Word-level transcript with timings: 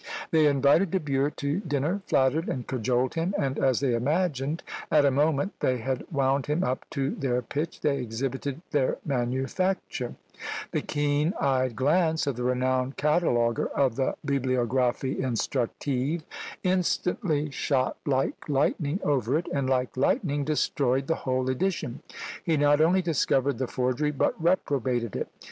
They 0.31 0.47
invited 0.47 0.89
De 0.89 0.99
Bure 0.99 1.29
to 1.35 1.59
dinner, 1.59 2.01
flattered 2.07 2.49
and 2.49 2.65
cajoled 2.65 3.13
him, 3.13 3.35
and, 3.37 3.59
as 3.59 3.81
they 3.81 3.93
imagined, 3.93 4.63
at 4.91 5.05
a 5.05 5.11
moment 5.11 5.53
they 5.59 5.77
had 5.77 6.05
wound 6.11 6.47
him 6.47 6.63
up 6.63 6.89
to 6.89 7.11
their 7.11 7.43
pitch, 7.43 7.81
they 7.81 7.99
exhibited 7.99 8.63
their 8.71 8.97
manufacture; 9.05 10.15
the 10.71 10.81
keen 10.81 11.35
eyed 11.39 11.75
glance 11.75 12.25
of 12.25 12.35
the 12.35 12.41
renowned 12.43 12.97
cataloguer 12.97 13.67
of 13.75 13.95
the 13.95 14.15
"Bibliographie 14.25 15.19
Instructive" 15.21 16.23
instantly 16.63 17.51
shot 17.51 17.95
like 18.07 18.49
lightning 18.49 18.99
over 19.03 19.37
it, 19.37 19.45
and, 19.53 19.69
like 19.69 19.95
lightning, 19.95 20.43
destroyed 20.43 21.05
the 21.05 21.13
whole 21.29 21.47
edition. 21.47 22.01
He 22.43 22.57
not 22.57 22.81
only 22.81 23.03
discovered 23.03 23.59
the 23.59 23.67
forgery, 23.67 24.09
but 24.09 24.33
reprobated 24.41 25.15
it! 25.15 25.27